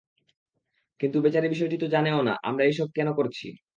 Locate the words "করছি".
3.19-3.47